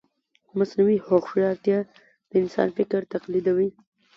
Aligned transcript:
مصنوعي 0.57 0.97
هوښیارتیا 1.07 1.79
د 2.29 2.31
انسان 2.41 2.67
فکر 2.77 3.01
تقلیدوي. 3.13 3.69